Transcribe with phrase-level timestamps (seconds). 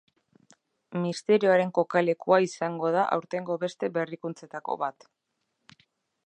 [1.01, 5.07] Misterioaren kokalekua izango da aurtengo beste berrikuntzetako bat.